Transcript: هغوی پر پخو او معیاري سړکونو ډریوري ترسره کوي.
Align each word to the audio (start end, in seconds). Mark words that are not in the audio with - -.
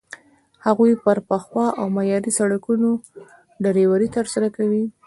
هغوی 0.65 0.93
پر 1.03 1.17
پخو 1.29 1.63
او 1.79 1.85
معیاري 1.95 2.31
سړکونو 2.39 2.89
ډریوري 3.63 4.07
ترسره 4.17 4.47
کوي. 4.57 4.83